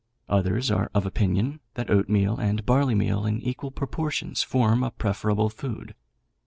[0.29, 5.93] Others are of opinion that oatmeal and barleymeal in equal proportions form a preferable food.